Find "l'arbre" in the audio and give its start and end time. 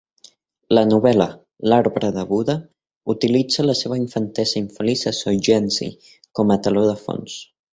1.73-2.09